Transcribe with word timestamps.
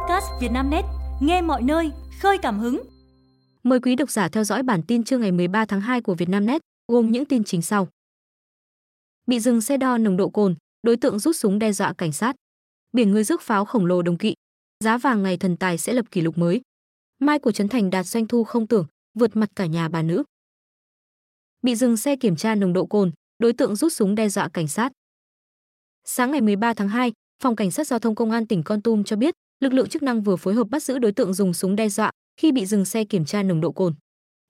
podcast 0.00 0.26
Vietnamnet, 0.40 0.84
nghe 1.20 1.42
mọi 1.42 1.62
nơi, 1.62 1.92
khơi 2.20 2.38
cảm 2.38 2.58
hứng. 2.58 2.82
Mời 3.62 3.80
quý 3.80 3.96
độc 3.96 4.10
giả 4.10 4.28
theo 4.28 4.44
dõi 4.44 4.62
bản 4.62 4.82
tin 4.82 5.04
trưa 5.04 5.18
ngày 5.18 5.32
13 5.32 5.64
tháng 5.64 5.80
2 5.80 6.00
của 6.00 6.14
Vietnamnet, 6.14 6.62
gồm 6.88 7.10
những 7.10 7.24
tin 7.24 7.44
chính 7.44 7.62
sau. 7.62 7.88
Bị 9.26 9.40
dừng 9.40 9.60
xe 9.60 9.76
đo 9.76 9.98
nồng 9.98 10.16
độ 10.16 10.28
cồn, 10.28 10.56
đối 10.82 10.96
tượng 10.96 11.18
rút 11.18 11.36
súng 11.36 11.58
đe 11.58 11.72
dọa 11.72 11.92
cảnh 11.92 12.12
sát. 12.12 12.36
Biển 12.92 13.10
người 13.10 13.24
rước 13.24 13.42
pháo 13.42 13.64
khổng 13.64 13.86
lồ 13.86 14.02
đồng 14.02 14.18
kỵ, 14.18 14.34
giá 14.84 14.98
vàng 14.98 15.22
ngày 15.22 15.36
thần 15.36 15.56
tài 15.56 15.78
sẽ 15.78 15.92
lập 15.92 16.10
kỷ 16.10 16.20
lục 16.20 16.38
mới. 16.38 16.60
Mai 17.18 17.38
của 17.38 17.52
Trấn 17.52 17.68
Thành 17.68 17.90
đạt 17.90 18.06
doanh 18.06 18.26
thu 18.26 18.44
không 18.44 18.66
tưởng, 18.66 18.86
vượt 19.18 19.36
mặt 19.36 19.50
cả 19.56 19.66
nhà 19.66 19.88
bà 19.88 20.02
nữ. 20.02 20.22
Bị 21.62 21.74
dừng 21.74 21.96
xe 21.96 22.16
kiểm 22.16 22.36
tra 22.36 22.54
nồng 22.54 22.72
độ 22.72 22.86
cồn, 22.86 23.12
đối 23.38 23.52
tượng 23.52 23.76
rút 23.76 23.92
súng 23.92 24.14
đe 24.14 24.28
dọa 24.28 24.48
cảnh 24.48 24.68
sát. 24.68 24.92
Sáng 26.04 26.30
ngày 26.30 26.40
13 26.40 26.74
tháng 26.74 26.88
2, 26.88 27.12
Phòng 27.42 27.56
Cảnh 27.56 27.70
sát 27.70 27.86
Giao 27.86 27.98
thông 27.98 28.14
Công 28.14 28.30
an 28.30 28.46
tỉnh 28.46 28.62
Con 28.62 28.82
Tum 28.82 29.04
cho 29.04 29.16
biết, 29.16 29.34
lực 29.60 29.72
lượng 29.72 29.88
chức 29.88 30.02
năng 30.02 30.22
vừa 30.22 30.36
phối 30.36 30.54
hợp 30.54 30.68
bắt 30.70 30.82
giữ 30.82 30.98
đối 30.98 31.12
tượng 31.12 31.34
dùng 31.34 31.54
súng 31.54 31.76
đe 31.76 31.88
dọa 31.88 32.10
khi 32.36 32.52
bị 32.52 32.66
dừng 32.66 32.84
xe 32.84 33.04
kiểm 33.04 33.24
tra 33.24 33.42
nồng 33.42 33.60
độ 33.60 33.72
cồn. 33.72 33.94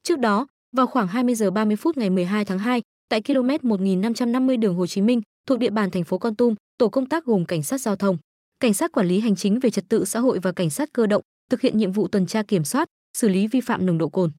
Trước 0.02 0.18
đó, 0.18 0.46
vào 0.77 0.87
khoảng 0.87 1.09
20 1.09 1.34
giờ 1.34 1.51
30 1.51 1.77
phút 1.77 1.96
ngày 1.96 2.10
12 2.10 2.45
tháng 2.45 2.59
2, 2.59 2.82
tại 3.09 3.23
km 3.23 3.68
1550 3.68 4.56
đường 4.56 4.74
Hồ 4.74 4.87
Chí 4.87 5.02
Minh, 5.02 5.20
thuộc 5.46 5.59
địa 5.59 5.70
bàn 5.70 5.91
thành 5.91 6.04
phố 6.04 6.18
Con 6.18 6.34
Tum, 6.34 6.54
tổ 6.78 6.88
công 6.88 7.06
tác 7.06 7.24
gồm 7.24 7.45
cảnh 7.45 7.62
sát 7.62 7.80
giao 7.80 7.96
thông, 7.96 8.18
cảnh 8.60 8.74
sát 8.74 8.92
quản 8.92 9.06
lý 9.06 9.20
hành 9.20 9.37
chính 9.37 9.60
về 9.60 9.70
trật 9.70 9.84
tự 9.88 10.04
xã 10.04 10.20
hội 10.20 10.38
và 10.38 10.52
cảnh 10.52 10.70
sát 10.70 10.92
cơ 10.92 11.06
động 11.06 11.23
thực 11.51 11.60
hiện 11.60 11.79
nhiệm 11.79 11.92
vụ 11.92 12.09
tuần 12.09 12.27
tra 12.27 12.42
kiểm 12.42 12.65
soát, 12.65 12.88
xử 13.16 13.29
lý 13.29 13.46
vi 13.46 13.60
phạm 13.60 13.87
nồng 13.87 13.98
độ 13.98 14.09
cồn. 14.09 14.32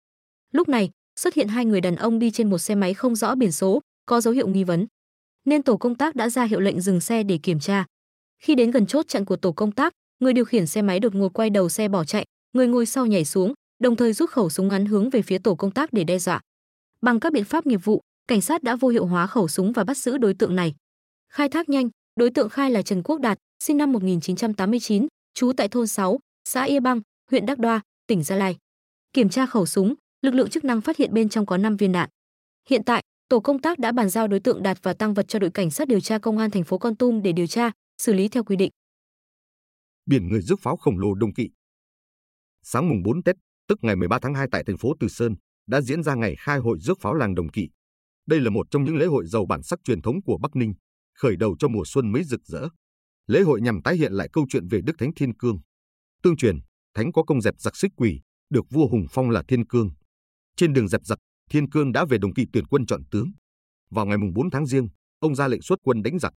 Lúc 0.52 0.70
này, 0.70 0.90
xuất 1.20 1.34
hiện 1.34 1.48
hai 1.48 1.66
người 1.66 1.82
đàn 1.82 1.96
ông 1.96 2.20
đi 2.20 2.32
trên 2.32 2.50
một 2.50 2.58
xe 2.58 2.76
máy 2.76 2.94
không 2.94 3.16
rõ 3.16 3.36
biển 3.36 3.52
số, 3.52 3.82
có 4.06 4.22
dấu 4.22 4.34
hiệu 4.34 4.48
nghi 4.48 4.64
vấn. 4.64 4.88
Nên 5.46 5.64
tổ 5.64 5.78
công 5.78 5.96
tác 5.96 6.16
đã 6.16 6.30
ra 6.30 6.44
hiệu 6.44 6.60
lệnh 6.60 6.82
dừng 6.82 7.02
xe 7.02 7.24
để 7.24 7.38
kiểm 7.38 7.60
tra. 7.60 7.86
Khi 8.44 8.56
đến 8.56 8.72
gần 8.72 8.86
chốt 8.86 9.08
chặn 9.08 9.26
của 9.26 9.36
tổ 9.36 9.52
công 9.52 9.72
tác, 9.72 9.94
người 10.22 10.34
điều 10.34 10.46
khiển 10.46 10.68
xe 10.68 10.82
máy 10.82 11.00
đột 11.00 11.16
ngột 11.16 11.30
quay 11.34 11.50
đầu 11.50 11.70
xe 11.70 11.88
bỏ 11.88 12.04
chạy, 12.04 12.26
người 12.54 12.68
ngồi 12.68 12.86
sau 12.86 13.06
nhảy 13.06 13.26
xuống, 13.26 13.54
đồng 13.80 13.96
thời 13.96 14.14
rút 14.14 14.30
khẩu 14.30 14.50
súng 14.50 14.68
ngắn 14.68 14.86
hướng 14.86 15.10
về 15.10 15.22
phía 15.22 15.38
tổ 15.38 15.56
công 15.56 15.72
tác 15.72 15.94
để 15.94 16.04
đe 16.04 16.20
dọa. 16.20 16.42
Bằng 17.02 17.20
các 17.20 17.34
biện 17.34 17.44
pháp 17.44 17.66
nghiệp 17.66 17.80
vụ, 17.84 18.02
cảnh 18.28 18.42
sát 18.42 18.64
đã 18.64 18.76
vô 18.76 18.90
hiệu 18.90 19.06
hóa 19.06 19.28
khẩu 19.28 19.48
súng 19.48 19.72
và 19.72 19.84
bắt 19.84 19.98
giữ 19.98 20.18
đối 20.18 20.34
tượng 20.34 20.56
này. 20.56 20.76
Khai 21.34 21.50
thác 21.50 21.70
nhanh, 21.70 21.90
đối 22.16 22.30
tượng 22.30 22.50
khai 22.50 22.72
là 22.72 22.82
Trần 22.82 23.04
Quốc 23.04 23.20
Đạt, 23.20 23.38
sinh 23.64 23.78
năm 23.78 23.92
1989, 23.92 25.08
trú 25.34 25.52
tại 25.58 25.68
thôn 25.68 25.88
6, 25.88 26.20
xã 26.50 26.64
Ia 26.64 26.80
Bang, 26.80 27.02
huyện 27.32 27.46
Đắc 27.46 27.60
Đoa, 27.60 27.82
tỉnh 28.08 28.24
Gia 28.24 28.36
Lai. 28.36 28.58
Kiểm 29.14 29.30
tra 29.30 29.46
khẩu 29.46 29.66
súng, 29.66 29.94
lực 30.22 30.34
lượng 30.34 30.50
chức 30.50 30.64
năng 30.64 30.82
phát 30.82 30.98
hiện 30.98 31.14
bên 31.14 31.30
trong 31.30 31.46
có 31.46 31.58
5 31.58 31.78
viên 31.78 31.92
đạn. 31.92 32.10
Hiện 32.70 32.84
tại, 32.84 33.04
tổ 33.30 33.40
công 33.40 33.60
tác 33.60 33.80
đã 33.80 33.92
bàn 33.92 34.10
giao 34.10 34.28
đối 34.28 34.40
tượng 34.40 34.64
Đạt 34.64 34.78
và 34.84 34.94
tăng 34.94 35.14
vật 35.14 35.28
cho 35.28 35.40
đội 35.40 35.50
cảnh 35.50 35.72
sát 35.72 35.88
điều 35.88 36.00
tra 36.00 36.18
công 36.18 36.38
an 36.38 36.52
thành 36.52 36.64
phố 36.64 36.78
Con 36.78 36.96
Tum 36.96 37.22
để 37.22 37.32
điều 37.32 37.48
tra, 37.48 37.72
xử 38.02 38.14
lý 38.14 38.28
theo 38.28 38.44
quy 38.44 38.56
định. 38.56 38.72
Biển 40.06 40.28
người 40.28 40.42
rước 40.42 40.60
pháo 40.62 40.78
khổng 40.78 40.98
lồ 40.98 41.14
đông 41.14 41.34
kỵ. 41.34 41.50
Sáng 42.64 42.90
mùng 42.90 43.04
4 43.04 43.24
Tết, 43.24 43.36
tức 43.68 43.80
ngày 43.82 43.96
13 43.96 44.20
tháng 44.22 44.34
2 44.34 44.48
tại 44.52 44.64
thành 44.68 44.78
phố 44.78 44.94
Từ 45.00 45.08
Sơn, 45.08 45.36
đã 45.68 45.82
diễn 45.82 46.04
ra 46.04 46.16
ngày 46.16 46.36
khai 46.40 46.60
hội 46.60 46.80
rước 46.80 46.98
pháo 47.02 47.14
làng 47.14 47.36
Đồng 47.36 47.50
Kỵ. 47.50 47.70
Đây 48.26 48.40
là 48.40 48.50
một 48.50 48.68
trong 48.72 48.84
những 48.84 48.96
lễ 48.96 49.06
hội 49.06 49.28
giàu 49.28 49.46
bản 49.46 49.64
sắc 49.64 49.80
truyền 49.84 50.02
thống 50.02 50.24
của 50.24 50.38
Bắc 50.42 50.56
Ninh, 50.56 50.74
khởi 51.14 51.36
đầu 51.36 51.56
cho 51.60 51.68
mùa 51.68 51.84
xuân 51.86 52.12
mới 52.12 52.24
rực 52.24 52.42
rỡ. 52.46 52.68
Lễ 53.28 53.42
hội 53.42 53.62
nhằm 53.62 53.82
tái 53.82 53.96
hiện 53.96 54.14
lại 54.14 54.30
câu 54.34 54.46
chuyện 54.50 54.68
về 54.68 54.82
Đức 54.82 54.94
Thánh 54.98 55.14
Thiên 55.16 55.38
Cương. 55.38 55.60
Tương 56.24 56.38
truyền, 56.38 56.60
Thánh 56.94 57.12
có 57.12 57.24
công 57.24 57.42
dẹp 57.42 57.54
giặc 57.60 57.76
xích 57.76 57.92
quỷ, 57.96 58.22
được 58.50 58.66
vua 58.70 58.88
Hùng 58.88 59.06
phong 59.10 59.30
là 59.30 59.44
Thiên 59.48 59.66
Cương. 59.66 59.90
Trên 60.56 60.74
đường 60.74 60.88
dẹp 60.88 61.02
giặc, 61.06 61.20
Thiên 61.50 61.70
Cương 61.70 61.92
đã 61.92 62.06
về 62.06 62.18
Đồng 62.18 62.34
Kỵ 62.34 62.46
tuyển 62.54 62.66
quân 62.66 62.86
chọn 62.86 63.02
tướng. 63.12 63.32
Vào 63.90 64.06
ngày 64.06 64.18
mùng 64.18 64.34
4 64.34 64.50
tháng 64.50 64.66
Giêng, 64.66 64.88
ông 65.20 65.36
ra 65.36 65.48
lệnh 65.48 65.62
xuất 65.62 65.80
quân 65.84 66.04
đánh 66.04 66.20
giặc. 66.20 66.34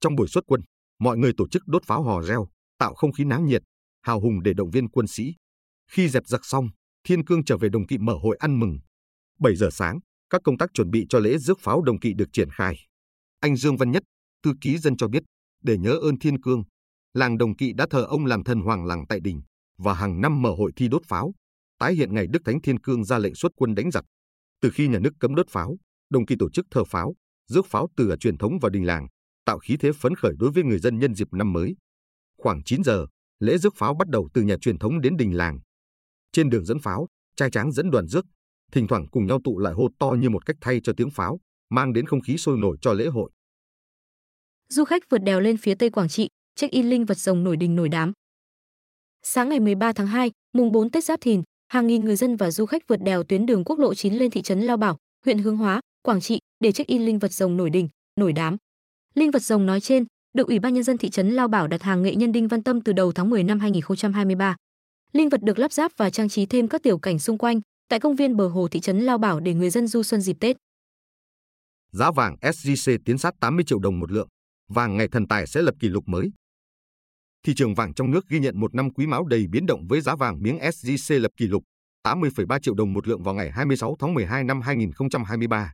Trong 0.00 0.16
buổi 0.16 0.28
xuất 0.28 0.44
quân, 0.46 0.60
mọi 0.98 1.16
người 1.16 1.32
tổ 1.36 1.48
chức 1.48 1.62
đốt 1.66 1.84
pháo 1.84 2.02
hò 2.02 2.22
reo, 2.22 2.48
tạo 2.78 2.94
không 2.94 3.12
khí 3.12 3.24
náo 3.24 3.40
nhiệt, 3.40 3.62
hào 4.02 4.20
hùng 4.20 4.42
để 4.42 4.52
động 4.54 4.70
viên 4.70 4.88
quân 4.88 5.06
sĩ. 5.06 5.34
Khi 5.90 6.08
dẹp 6.08 6.26
giặc 6.26 6.40
xong, 6.44 6.68
Thiên 7.04 7.24
Cương 7.24 7.44
trở 7.44 7.56
về 7.56 7.68
Đồng 7.68 7.86
Kỵ 7.86 7.98
mở 7.98 8.14
hội 8.22 8.36
ăn 8.40 8.60
mừng. 8.60 8.78
7 9.40 9.56
giờ 9.56 9.68
sáng, 9.72 9.98
các 10.30 10.40
công 10.44 10.58
tác 10.58 10.70
chuẩn 10.74 10.90
bị 10.90 11.06
cho 11.08 11.18
lễ 11.18 11.38
rước 11.38 11.58
pháo 11.60 11.82
Đồng 11.82 12.00
Kỵ 12.00 12.12
được 12.14 12.28
triển 12.32 12.50
khai. 12.50 12.76
Anh 13.40 13.56
Dương 13.56 13.76
Văn 13.76 13.90
Nhất, 13.90 14.02
thư 14.42 14.52
ký 14.60 14.78
dân 14.78 14.96
cho 14.96 15.08
biết, 15.08 15.22
để 15.62 15.78
nhớ 15.78 15.90
ơn 15.90 16.18
Thiên 16.18 16.40
Cương, 16.40 16.62
làng 17.14 17.38
Đồng 17.38 17.56
Kỵ 17.56 17.72
đã 17.72 17.86
thờ 17.90 18.06
ông 18.08 18.26
làm 18.26 18.44
thần 18.44 18.60
hoàng 18.60 18.86
làng 18.86 19.06
tại 19.08 19.20
đình 19.20 19.42
và 19.78 19.94
hàng 19.94 20.20
năm 20.20 20.42
mở 20.42 20.50
hội 20.50 20.72
thi 20.76 20.88
đốt 20.88 21.02
pháo, 21.08 21.32
tái 21.78 21.94
hiện 21.94 22.14
ngày 22.14 22.26
Đức 22.26 22.42
Thánh 22.44 22.62
Thiên 22.62 22.80
Cương 22.80 23.04
ra 23.04 23.18
lệnh 23.18 23.34
xuất 23.34 23.52
quân 23.56 23.74
đánh 23.74 23.90
giặc. 23.90 24.04
Từ 24.60 24.70
khi 24.70 24.88
nhà 24.88 24.98
nước 24.98 25.12
cấm 25.20 25.34
đốt 25.34 25.46
pháo, 25.50 25.76
Đồng 26.10 26.26
Kỵ 26.26 26.34
tổ 26.38 26.50
chức 26.50 26.66
thờ 26.70 26.84
pháo, 26.84 27.14
rước 27.46 27.66
pháo 27.66 27.88
từ 27.96 28.16
truyền 28.20 28.38
thống 28.38 28.58
vào 28.58 28.70
đình 28.70 28.86
làng, 28.86 29.06
tạo 29.44 29.58
khí 29.58 29.76
thế 29.80 29.92
phấn 29.92 30.14
khởi 30.14 30.32
đối 30.38 30.50
với 30.50 30.64
người 30.64 30.78
dân 30.78 30.98
nhân 30.98 31.14
dịp 31.14 31.28
năm 31.32 31.52
mới. 31.52 31.76
Khoảng 32.38 32.62
9 32.64 32.84
giờ, 32.84 33.06
lễ 33.40 33.58
rước 33.58 33.74
pháo 33.76 33.94
bắt 33.94 34.08
đầu 34.08 34.28
từ 34.34 34.42
nhà 34.42 34.56
truyền 34.60 34.78
thống 34.78 35.00
đến 35.00 35.16
đình 35.16 35.36
làng. 35.36 35.58
Trên 36.32 36.50
đường 36.50 36.64
dẫn 36.64 36.78
pháo, 36.78 37.06
trai 37.36 37.50
tráng 37.50 37.72
dẫn 37.72 37.90
đoàn 37.90 38.08
rước, 38.08 38.26
thỉnh 38.72 38.86
thoảng 38.86 39.06
cùng 39.10 39.26
nhau 39.26 39.40
tụ 39.44 39.58
lại 39.58 39.74
hô 39.74 39.88
to 39.98 40.10
như 40.10 40.30
một 40.30 40.46
cách 40.46 40.56
thay 40.60 40.80
cho 40.84 40.92
tiếng 40.96 41.10
pháo, 41.10 41.40
mang 41.70 41.92
đến 41.92 42.06
không 42.06 42.20
khí 42.20 42.36
sôi 42.38 42.58
nổi 42.58 42.76
cho 42.80 42.92
lễ 42.92 43.06
hội. 43.06 43.30
Du 44.68 44.84
khách 44.84 45.02
vượt 45.10 45.18
đèo 45.18 45.40
lên 45.40 45.56
phía 45.56 45.74
Tây 45.74 45.90
Quảng 45.90 46.08
Trị, 46.08 46.28
check-in 46.54 46.90
linh 46.90 47.04
vật 47.04 47.18
rồng 47.18 47.44
nổi 47.44 47.56
đình 47.56 47.76
nổi 47.76 47.88
đám. 47.88 48.12
Sáng 49.22 49.48
ngày 49.48 49.60
13 49.60 49.92
tháng 49.92 50.06
2, 50.06 50.30
mùng 50.52 50.72
4 50.72 50.90
Tết 50.90 51.04
Giáp 51.04 51.20
Thìn, 51.20 51.42
hàng 51.68 51.86
nghìn 51.86 52.04
người 52.04 52.16
dân 52.16 52.36
và 52.36 52.50
du 52.50 52.66
khách 52.66 52.88
vượt 52.88 53.02
đèo 53.02 53.22
tuyến 53.22 53.46
đường 53.46 53.64
quốc 53.64 53.78
lộ 53.78 53.94
9 53.94 54.14
lên 54.14 54.30
thị 54.30 54.42
trấn 54.42 54.60
Lao 54.60 54.76
Bảo, 54.76 54.96
huyện 55.24 55.38
Hướng 55.38 55.56
Hóa, 55.56 55.80
Quảng 56.02 56.20
Trị 56.20 56.38
để 56.60 56.72
check-in 56.72 57.06
linh 57.06 57.18
vật 57.18 57.32
rồng 57.32 57.56
nổi 57.56 57.70
đình, 57.70 57.88
nổi 58.20 58.32
đám. 58.32 58.56
Linh 59.14 59.30
vật 59.30 59.42
rồng 59.42 59.66
nói 59.66 59.80
trên 59.80 60.04
được 60.36 60.46
Ủy 60.46 60.58
ban 60.58 60.74
nhân 60.74 60.82
dân 60.82 60.98
thị 60.98 61.10
trấn 61.10 61.30
Lao 61.30 61.48
Bảo 61.48 61.66
đặt 61.66 61.82
hàng 61.82 62.02
nghệ 62.02 62.14
nhân 62.14 62.32
Đinh 62.32 62.48
Văn 62.48 62.62
Tâm 62.62 62.80
từ 62.80 62.92
đầu 62.92 63.12
tháng 63.12 63.30
10 63.30 63.44
năm 63.44 63.60
2023. 63.60 64.56
Linh 65.12 65.28
vật 65.28 65.42
được 65.42 65.58
lắp 65.58 65.72
ráp 65.72 65.92
và 65.96 66.10
trang 66.10 66.28
trí 66.28 66.46
thêm 66.46 66.68
các 66.68 66.82
tiểu 66.82 66.98
cảnh 66.98 67.18
xung 67.18 67.38
quanh 67.38 67.60
tại 67.88 68.00
công 68.00 68.16
viên 68.16 68.36
bờ 68.36 68.48
hồ 68.48 68.68
thị 68.68 68.80
trấn 68.80 69.00
Lao 69.00 69.18
Bảo 69.18 69.40
để 69.40 69.54
người 69.54 69.70
dân 69.70 69.86
du 69.86 70.02
xuân 70.02 70.20
dịp 70.20 70.36
Tết. 70.40 70.56
Giá 71.92 72.10
vàng 72.10 72.36
SJC 72.40 72.98
tiến 73.04 73.18
sát 73.18 73.34
80 73.40 73.64
triệu 73.64 73.78
đồng 73.78 74.00
một 74.00 74.12
lượng, 74.12 74.28
vàng 74.68 74.96
ngày 74.96 75.08
thần 75.08 75.28
tài 75.28 75.46
sẽ 75.46 75.62
lập 75.62 75.74
kỷ 75.80 75.88
lục 75.88 76.04
mới. 76.06 76.30
Thị 77.46 77.54
trường 77.54 77.74
vàng 77.74 77.94
trong 77.94 78.10
nước 78.10 78.28
ghi 78.28 78.38
nhận 78.38 78.60
một 78.60 78.74
năm 78.74 78.90
quý 78.90 79.06
mão 79.06 79.24
đầy 79.24 79.46
biến 79.46 79.66
động 79.66 79.86
với 79.88 80.00
giá 80.00 80.16
vàng 80.16 80.42
miếng 80.42 80.58
SJC 80.58 81.20
lập 81.20 81.30
kỷ 81.36 81.46
lục 81.46 81.62
80,3 82.06 82.58
triệu 82.58 82.74
đồng 82.74 82.92
một 82.92 83.08
lượng 83.08 83.22
vào 83.22 83.34
ngày 83.34 83.50
26 83.50 83.96
tháng 83.98 84.14
12 84.14 84.44
năm 84.44 84.60
2023. 84.60 85.72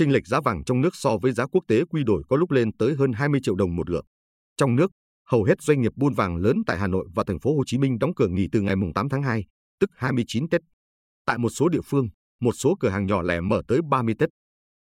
Chênh 0.00 0.12
lệch 0.12 0.26
giá 0.26 0.40
vàng 0.40 0.64
trong 0.64 0.80
nước 0.80 0.90
so 0.92 1.16
với 1.22 1.32
giá 1.32 1.46
quốc 1.46 1.64
tế 1.68 1.84
quy 1.84 2.04
đổi 2.04 2.22
có 2.28 2.36
lúc 2.36 2.50
lên 2.50 2.72
tới 2.76 2.94
hơn 2.94 3.12
20 3.12 3.40
triệu 3.42 3.54
đồng 3.54 3.76
một 3.76 3.90
lượng. 3.90 4.04
Trong 4.56 4.76
nước, 4.76 4.90
hầu 5.26 5.44
hết 5.44 5.62
doanh 5.62 5.80
nghiệp 5.80 5.92
buôn 5.96 6.14
vàng 6.14 6.36
lớn 6.36 6.56
tại 6.66 6.78
Hà 6.78 6.86
Nội 6.86 7.08
và 7.14 7.24
thành 7.26 7.40
phố 7.40 7.56
Hồ 7.56 7.62
Chí 7.66 7.78
Minh 7.78 7.98
đóng 7.98 8.14
cửa 8.14 8.28
nghỉ 8.28 8.46
từ 8.52 8.60
ngày 8.60 8.74
8 8.94 9.08
tháng 9.08 9.22
2, 9.22 9.44
tức 9.80 9.90
29 9.96 10.48
Tết. 10.48 10.60
Tại 11.26 11.38
một 11.38 11.48
số 11.48 11.68
địa 11.68 11.80
phương, 11.84 12.08
một 12.40 12.52
số 12.52 12.74
cửa 12.80 12.88
hàng 12.88 13.06
nhỏ 13.06 13.22
lẻ 13.22 13.40
mở 13.40 13.62
tới 13.68 13.80
30 13.90 14.14
Tết. 14.18 14.28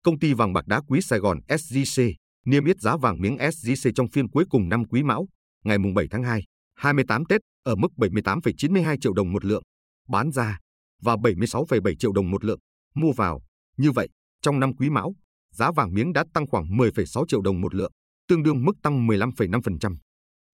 Công 0.03 0.19
ty 0.19 0.33
vàng 0.33 0.53
bạc 0.53 0.67
đá 0.67 0.81
quý 0.87 1.01
Sài 1.01 1.19
Gòn 1.19 1.39
SJC 1.47 2.13
niêm 2.45 2.65
yết 2.65 2.79
giá 2.79 2.97
vàng 2.97 3.21
miếng 3.21 3.37
SJC 3.37 3.91
trong 3.95 4.07
phiên 4.07 4.29
cuối 4.29 4.45
cùng 4.49 4.69
năm 4.69 4.85
Quý 4.85 5.03
Mão, 5.03 5.27
ngày 5.63 5.77
7 5.95 6.07
tháng 6.11 6.23
2, 6.23 6.43
28 6.75 7.25
Tết 7.25 7.41
ở 7.63 7.75
mức 7.75 7.91
78,92 7.97 8.97
triệu 9.01 9.13
đồng 9.13 9.31
một 9.31 9.45
lượng, 9.45 9.63
bán 10.09 10.31
ra 10.31 10.59
và 11.01 11.15
76,7 11.15 11.95
triệu 11.95 12.11
đồng 12.11 12.31
một 12.31 12.45
lượng, 12.45 12.59
mua 12.95 13.11
vào. 13.11 13.41
Như 13.77 13.91
vậy, 13.91 14.09
trong 14.41 14.59
năm 14.59 14.75
Quý 14.75 14.89
Mão, 14.89 15.15
giá 15.51 15.71
vàng 15.71 15.93
miếng 15.93 16.13
đã 16.13 16.23
tăng 16.33 16.47
khoảng 16.47 16.65
10,6 16.65 17.25
triệu 17.27 17.41
đồng 17.41 17.61
một 17.61 17.75
lượng, 17.75 17.91
tương 18.27 18.43
đương 18.43 18.65
mức 18.65 18.73
tăng 18.83 19.07
15,5%. 19.07 19.97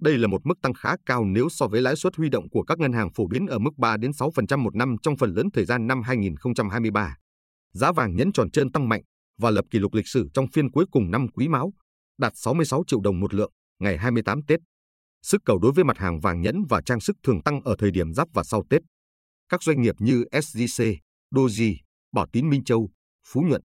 Đây 0.02 0.18
là 0.18 0.28
một 0.28 0.46
mức 0.46 0.62
tăng 0.62 0.74
khá 0.74 0.96
cao 1.06 1.26
nếu 1.26 1.50
so 1.50 1.68
với 1.68 1.82
lãi 1.82 1.96
suất 1.96 2.16
huy 2.16 2.30
động 2.30 2.50
của 2.50 2.64
các 2.64 2.80
ngân 2.80 2.94
hàng 2.94 3.10
phổ 3.16 3.28
biến 3.28 3.46
ở 3.46 3.60
mức 3.60 3.72
3 3.78 3.98
đến 3.98 4.12
6% 4.12 4.60
một 4.60 4.76
năm 4.76 4.96
trong 5.04 5.18
phần 5.18 5.34
lớn 5.34 5.48
thời 5.54 5.66
gian 5.66 5.88
năm 5.88 6.02
2023. 6.02 7.16
Giá 7.74 7.92
vàng 7.92 8.16
nhẫn 8.16 8.32
tròn 8.32 8.52
trơn 8.52 8.72
tăng 8.72 8.90
mạnh 8.90 9.02
và 9.38 9.50
lập 9.50 9.66
kỷ 9.72 9.80
lục 9.80 9.94
lịch 9.94 10.08
sử 10.08 10.28
trong 10.34 10.48
phiên 10.54 10.72
cuối 10.72 10.86
cùng 10.92 11.12
năm 11.12 11.28
Quý 11.28 11.48
Mão, 11.48 11.74
đạt 12.18 12.34
66 12.36 12.84
triệu 12.88 13.00
đồng 13.02 13.20
một 13.20 13.34
lượng 13.34 13.52
ngày 13.80 13.98
28 13.98 14.42
Tết. 14.48 14.60
Sức 15.22 15.42
cầu 15.46 15.60
đối 15.60 15.72
với 15.72 15.84
mặt 15.84 15.98
hàng 15.98 16.20
vàng 16.20 16.42
nhẫn 16.42 16.64
và 16.70 16.82
trang 16.82 17.00
sức 17.00 17.16
thường 17.24 17.42
tăng 17.42 17.62
ở 17.62 17.76
thời 17.80 17.92
điểm 17.92 18.14
giáp 18.14 18.28
và 18.34 18.44
sau 18.44 18.64
Tết. 18.70 18.82
Các 19.50 19.64
doanh 19.64 19.82
nghiệp 19.82 19.96
như 20.00 20.26
SJC, 20.32 20.96
Doji, 21.36 21.76
Bảo 22.12 22.28
Tín 22.32 22.50
Minh 22.50 22.64
Châu, 22.64 22.90
Phú 23.28 23.42
Nhuận 23.42 23.62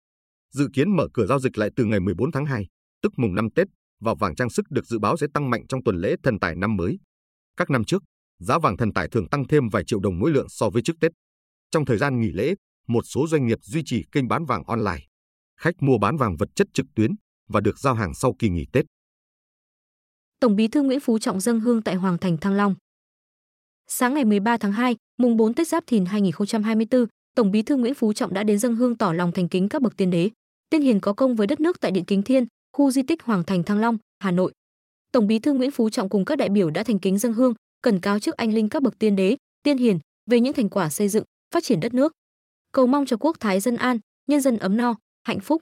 dự 0.54 0.70
kiến 0.74 0.96
mở 0.96 1.08
cửa 1.14 1.26
giao 1.26 1.40
dịch 1.40 1.58
lại 1.58 1.70
từ 1.76 1.86
ngày 1.86 2.00
14 2.00 2.32
tháng 2.32 2.46
2, 2.46 2.68
tức 3.02 3.12
mùng 3.18 3.36
5 3.36 3.50
Tết, 3.56 3.68
và 4.00 4.14
vàng 4.20 4.36
trang 4.36 4.50
sức 4.50 4.72
được 4.72 4.86
dự 4.86 5.00
báo 5.00 5.18
sẽ 5.18 5.28
tăng 5.34 5.50
mạnh 5.50 5.68
trong 5.70 5.84
tuần 5.84 5.98
lễ 5.98 6.16
thần 6.24 6.40
tài 6.40 6.56
năm 6.56 6.76
mới. 6.76 7.00
Các 7.58 7.70
năm 7.70 7.84
trước, 7.84 8.04
giá 8.40 8.60
vàng 8.60 8.78
thần 8.78 8.94
tài 8.94 9.08
thường 9.08 9.30
tăng 9.30 9.48
thêm 9.48 9.70
vài 9.70 9.84
triệu 9.86 10.00
đồng 10.00 10.20
mỗi 10.20 10.32
lượng 10.32 10.50
so 10.50 10.70
với 10.70 10.82
trước 10.82 10.96
Tết. 11.02 11.12
Trong 11.72 11.86
thời 11.86 11.98
gian 11.98 12.20
nghỉ 12.20 12.32
lễ, 12.32 12.56
một 12.88 13.02
số 13.02 13.28
doanh 13.28 13.48
nghiệp 13.48 13.58
duy 13.62 13.82
trì 13.86 14.04
kênh 14.12 14.28
bán 14.28 14.46
vàng 14.46 14.64
online. 14.64 15.06
Khách 15.60 15.76
mua 15.80 15.98
bán 15.98 16.18
vàng 16.18 16.38
vật 16.38 16.50
chất 16.56 16.68
trực 16.74 16.86
tuyến 16.96 17.12
và 17.48 17.62
được 17.62 17.80
giao 17.80 17.94
hàng 17.94 18.14
sau 18.14 18.36
kỳ 18.40 18.50
nghỉ 18.50 18.66
Tết. 18.74 18.86
Tổng 20.40 20.56
Bí 20.56 20.68
thư 20.68 20.82
Nguyễn 20.82 21.00
Phú 21.00 21.20
Trọng 21.20 21.40
dâng 21.40 21.60
hương 21.60 21.82
tại 21.82 21.96
Hoàng 21.96 22.18
thành 22.18 22.38
Thăng 22.38 22.54
Long. 22.54 22.76
Sáng 23.88 24.14
ngày 24.14 24.26
13 24.26 24.58
tháng 24.58 24.72
2, 24.72 24.96
mùng 25.18 25.38
4 25.38 25.54
Tết 25.54 25.68
Giáp 25.68 25.84
Thìn 25.88 26.06
2024, 26.06 27.06
Tổng 27.38 27.52
Bí 27.52 27.62
thư 27.62 27.76
Nguyễn 27.76 27.94
Phú 27.94 28.14
Trọng 28.14 28.34
đã 28.34 28.44
đến 28.44 28.60
dâng 28.60 28.76
hương 28.76 28.96
tỏ 28.96 29.14
lòng 29.14 29.32
thành 29.32 29.48
kính 29.48 29.70
các 29.70 29.82
bậc 29.82 29.98
tiên 29.98 30.12
đế, 30.12 30.30
tiên 30.70 30.82
hiền 30.82 31.00
có 31.00 31.14
công 31.14 31.36
với 31.36 31.48
đất 31.48 31.60
nước 31.60 31.80
tại 31.80 31.92
Điện 31.92 32.06
Kính 32.06 32.22
Thiên, 32.22 32.46
khu 32.78 32.92
di 32.92 33.02
tích 33.04 33.24
Hoàng 33.24 33.44
thành 33.44 33.64
Thăng 33.64 33.80
Long, 33.80 33.98
Hà 34.20 34.32
Nội. 34.32 34.52
Tổng 35.12 35.28
Bí 35.28 35.40
thư 35.40 35.54
Nguyễn 35.54 35.72
Phú 35.72 35.90
Trọng 35.90 36.10
cùng 36.10 36.26
các 36.26 36.38
đại 36.38 36.50
biểu 36.50 36.70
đã 36.70 36.84
thành 36.84 37.00
kính 37.00 37.18
dâng 37.18 37.34
hương, 37.34 37.54
cần 37.82 38.00
cáo 38.00 38.20
trước 38.20 38.38
anh 38.38 38.54
linh 38.54 38.70
các 38.70 38.84
bậc 38.84 39.00
tiên 39.00 39.16
đế, 39.16 39.38
tiên 39.64 39.78
hiền 39.78 40.00
về 40.30 40.40
những 40.40 40.54
thành 40.54 40.70
quả 40.70 40.90
xây 40.90 41.10
dựng, 41.10 41.24
phát 41.54 41.64
triển 41.64 41.80
đất 41.80 41.94
nước. 41.94 42.12
Cầu 42.72 42.88
mong 42.88 43.06
cho 43.06 43.18
quốc 43.18 43.38
thái 43.40 43.60
dân 43.60 43.76
an, 43.76 44.00
nhân 44.28 44.42
dân 44.42 44.58
ấm 44.58 44.78
no, 44.78 44.96
hạnh 45.24 45.40
phúc. 45.40 45.62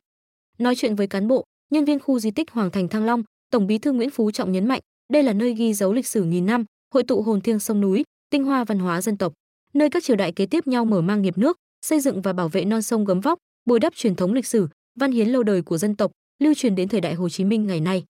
Nói 0.57 0.75
chuyện 0.75 0.95
với 0.95 1.07
cán 1.07 1.27
bộ, 1.27 1.44
nhân 1.72 1.86
viên 1.86 2.00
khu 2.00 2.19
di 2.19 2.31
tích 2.31 2.51
Hoàng 2.51 2.72
Thành 2.72 2.88
Thăng 2.88 3.06
Long, 3.06 3.24
Tổng 3.51 3.68
Bí 3.68 3.77
thư 3.77 3.92
Nguyễn 3.92 4.10
Phú 4.10 4.31
Trọng 4.31 4.51
nhấn 4.51 4.68
mạnh, 4.68 4.81
đây 5.13 5.24
là 5.24 5.33
nơi 5.33 5.54
ghi 5.54 5.74
dấu 5.74 5.94
lịch 5.94 6.07
sử 6.07 6.24
nghìn 6.24 6.45
năm, 6.45 6.66
hội 6.94 7.04
tụ 7.04 7.22
hồn 7.22 7.42
thiêng 7.42 7.60
sông 7.60 7.81
núi, 7.81 8.04
tinh 8.30 8.44
hoa 8.44 8.63
văn 8.63 8.80
hóa 8.80 9.01
dân 9.01 9.18
tộc, 9.18 9.33
nơi 9.74 9.89
các 9.89 10.04
triều 10.04 10.16
đại 10.16 10.31
kế 10.31 10.45
tiếp 10.45 10.68
nhau 10.68 10.86
mở 10.86 11.01
mang 11.01 11.22
nghiệp 11.22 11.38
nước, 11.38 11.57
xây 11.86 12.00
dựng 12.00 12.22
và 12.22 12.34
bảo 12.34 12.50
vệ 12.50 12.66
non 12.66 12.82
sông 12.82 13.06
gấm 13.06 13.20
vóc, 13.20 13.40
bồi 13.66 13.80
đắp 13.80 13.96
truyền 13.96 14.16
thống 14.16 14.34
lịch 14.34 14.46
sử, 14.46 14.68
văn 15.00 15.12
hiến 15.12 15.30
lâu 15.30 15.44
đời 15.44 15.62
của 15.62 15.78
dân 15.78 15.96
tộc, 15.96 16.12
lưu 16.40 16.54
truyền 16.54 16.76
đến 16.76 16.88
thời 16.88 17.02
đại 17.02 17.14
Hồ 17.14 17.30
Chí 17.30 17.46
Minh 17.46 17.68
ngày 17.68 17.80
nay. 17.80 18.04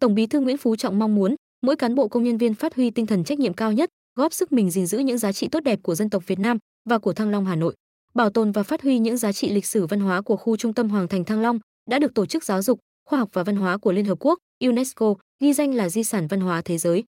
Tổng 0.00 0.14
Bí 0.14 0.26
thư 0.26 0.40
Nguyễn 0.40 0.56
Phú 0.56 0.76
Trọng 0.76 0.98
mong 0.98 1.14
muốn 1.14 1.34
mỗi 1.62 1.76
cán 1.76 1.94
bộ 1.94 2.08
công 2.08 2.24
nhân 2.24 2.38
viên 2.38 2.54
phát 2.54 2.74
huy 2.74 2.90
tinh 2.90 3.06
thần 3.06 3.24
trách 3.24 3.38
nhiệm 3.38 3.54
cao 3.54 3.72
nhất, 3.72 3.90
góp 4.16 4.32
sức 4.32 4.52
mình 4.52 4.70
gìn 4.70 4.86
giữ 4.86 4.98
những 4.98 5.18
giá 5.18 5.32
trị 5.32 5.48
tốt 5.48 5.60
đẹp 5.60 5.80
của 5.82 5.94
dân 5.94 6.10
tộc 6.10 6.26
Việt 6.26 6.38
Nam 6.38 6.58
và 6.88 6.98
của 6.98 7.12
Thăng 7.12 7.30
Long 7.30 7.44
Hà 7.44 7.56
Nội, 7.56 7.74
bảo 8.14 8.30
tồn 8.30 8.52
và 8.52 8.62
phát 8.62 8.82
huy 8.82 8.98
những 8.98 9.16
giá 9.16 9.32
trị 9.32 9.50
lịch 9.50 9.66
sử 9.66 9.86
văn 9.86 10.00
hóa 10.00 10.22
của 10.22 10.36
khu 10.36 10.56
trung 10.56 10.74
tâm 10.74 10.88
Hoàng 10.88 11.08
Thành 11.08 11.24
Thăng 11.24 11.40
Long 11.40 11.58
đã 11.90 11.98
được 11.98 12.14
Tổ 12.14 12.26
chức 12.26 12.44
Giáo 12.44 12.62
dục, 12.62 12.78
Khoa 13.08 13.18
học 13.18 13.28
và 13.32 13.42
Văn 13.42 13.56
hóa 13.56 13.78
của 13.78 13.92
Liên 13.92 14.04
Hợp 14.04 14.18
Quốc 14.20 14.38
UNESCO 14.60 15.14
ghi 15.40 15.52
danh 15.52 15.74
là 15.74 15.88
di 15.88 16.04
sản 16.04 16.26
văn 16.26 16.40
hóa 16.40 16.62
thế 16.64 16.78
giới. 16.78 17.04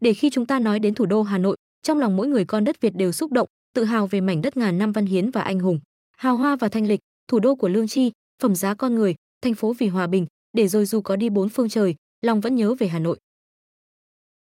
Để 0.00 0.14
khi 0.14 0.30
chúng 0.30 0.46
ta 0.46 0.58
nói 0.58 0.78
đến 0.78 0.94
thủ 0.94 1.06
đô 1.06 1.22
Hà 1.22 1.38
Nội, 1.38 1.56
trong 1.82 1.98
lòng 1.98 2.16
mỗi 2.16 2.26
người 2.26 2.44
con 2.44 2.64
đất 2.64 2.80
Việt 2.80 2.94
đều 2.96 3.12
xúc 3.12 3.32
động, 3.32 3.48
tự 3.76 3.84
hào 3.84 4.06
về 4.06 4.20
mảnh 4.20 4.42
đất 4.42 4.56
ngàn 4.56 4.78
năm 4.78 4.92
văn 4.92 5.06
hiến 5.06 5.30
và 5.30 5.42
anh 5.42 5.58
hùng, 5.58 5.80
hào 6.16 6.36
hoa 6.36 6.56
và 6.56 6.68
thanh 6.68 6.86
lịch, 6.86 7.00
thủ 7.28 7.38
đô 7.38 7.54
của 7.54 7.68
lương 7.68 7.88
tri, 7.88 8.12
phẩm 8.42 8.54
giá 8.54 8.74
con 8.74 8.94
người, 8.94 9.14
thành 9.42 9.54
phố 9.54 9.74
vì 9.78 9.88
hòa 9.88 10.06
bình, 10.06 10.26
để 10.52 10.68
rồi 10.68 10.86
dù 10.86 11.00
có 11.00 11.16
đi 11.16 11.30
bốn 11.30 11.48
phương 11.48 11.68
trời, 11.68 11.94
lòng 12.22 12.40
vẫn 12.40 12.54
nhớ 12.54 12.74
về 12.74 12.88
Hà 12.88 12.98
Nội. 12.98 13.18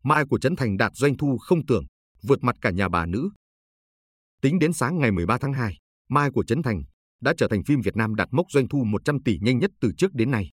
Mai 0.04 0.24
của 0.30 0.38
Trấn 0.38 0.56
Thành 0.56 0.76
đạt 0.76 0.92
doanh 0.94 1.16
thu 1.16 1.38
không 1.38 1.66
tưởng, 1.66 1.84
vượt 2.22 2.44
mặt 2.44 2.56
cả 2.60 2.70
nhà 2.70 2.88
bà 2.88 3.06
nữ. 3.06 3.30
Tính 4.42 4.58
đến 4.58 4.72
sáng 4.72 4.98
ngày 4.98 5.10
13 5.10 5.38
tháng 5.38 5.52
2, 5.52 5.76
Mai 6.08 6.30
của 6.30 6.44
Trấn 6.44 6.62
Thành 6.62 6.82
đã 7.20 7.34
trở 7.38 7.48
thành 7.48 7.64
phim 7.64 7.80
Việt 7.80 7.96
Nam 7.96 8.14
đạt 8.14 8.28
mốc 8.30 8.46
doanh 8.50 8.68
thu 8.68 8.84
100 8.84 9.22
tỷ 9.22 9.38
nhanh 9.38 9.58
nhất 9.58 9.70
từ 9.80 9.92
trước 9.98 10.14
đến 10.14 10.30
nay. 10.30 10.50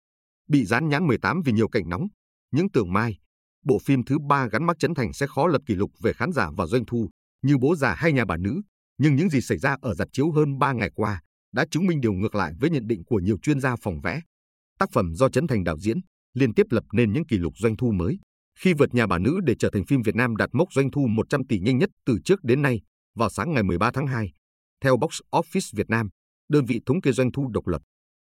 Bị 0.47 0.65
dán 0.65 0.89
nhãn 0.89 1.07
18 1.07 1.41
vì 1.45 1.51
nhiều 1.51 1.67
cảnh 1.67 1.89
nóng, 1.89 2.07
những 2.51 2.69
tưởng 2.69 2.93
Mai, 2.93 3.17
bộ 3.65 3.79
phim 3.79 4.03
thứ 4.03 4.19
ba 4.29 4.47
gắn 4.47 4.63
mắc 4.63 4.79
Trấn 4.79 4.93
Thành 4.93 5.13
sẽ 5.13 5.27
khó 5.27 5.47
lập 5.47 5.61
kỷ 5.65 5.75
lục 5.75 5.91
về 6.01 6.13
khán 6.13 6.31
giả 6.31 6.49
và 6.57 6.65
doanh 6.65 6.85
thu 6.85 7.09
như 7.41 7.57
Bố 7.57 7.75
già 7.75 7.93
hay 7.93 8.13
Nhà 8.13 8.25
bà 8.25 8.37
nữ, 8.37 8.61
nhưng 8.97 9.15
những 9.15 9.29
gì 9.29 9.41
xảy 9.41 9.57
ra 9.57 9.77
ở 9.81 9.93
giặt 9.93 10.07
chiếu 10.11 10.31
hơn 10.31 10.59
3 10.59 10.73
ngày 10.73 10.91
qua 10.95 11.21
đã 11.51 11.65
chứng 11.71 11.85
minh 11.85 12.01
điều 12.01 12.13
ngược 12.13 12.35
lại 12.35 12.53
với 12.59 12.69
nhận 12.69 12.87
định 12.87 13.03
của 13.05 13.19
nhiều 13.19 13.37
chuyên 13.37 13.59
gia 13.59 13.75
phòng 13.75 14.01
vẽ. 14.01 14.21
Tác 14.79 14.91
phẩm 14.91 15.15
do 15.15 15.29
Trấn 15.29 15.47
Thành 15.47 15.63
đạo 15.63 15.77
diễn 15.77 15.97
liên 16.33 16.53
tiếp 16.53 16.65
lập 16.69 16.83
nên 16.93 17.13
những 17.13 17.25
kỷ 17.25 17.37
lục 17.37 17.53
doanh 17.57 17.77
thu 17.77 17.91
mới, 17.91 18.19
khi 18.59 18.73
vượt 18.73 18.93
Nhà 18.93 19.07
bà 19.07 19.17
nữ 19.17 19.39
để 19.43 19.55
trở 19.59 19.69
thành 19.73 19.85
phim 19.85 20.01
Việt 20.01 20.15
Nam 20.15 20.35
đạt 20.35 20.49
mốc 20.53 20.73
doanh 20.73 20.91
thu 20.91 21.07
100 21.07 21.47
tỷ 21.47 21.59
nhanh 21.59 21.77
nhất 21.77 21.89
từ 22.05 22.17
trước 22.25 22.43
đến 22.43 22.61
nay 22.61 22.81
vào 23.15 23.29
sáng 23.29 23.53
ngày 23.53 23.63
13 23.63 23.91
tháng 23.91 24.07
2. 24.07 24.31
Theo 24.81 24.97
Box 24.97 25.19
Office 25.31 25.71
Việt 25.77 25.89
Nam, 25.89 26.09
đơn 26.49 26.65
vị 26.65 26.81
thống 26.85 27.01
kê 27.01 27.11
doanh 27.11 27.31
thu 27.31 27.47
độc 27.53 27.67
lập, 27.67 27.81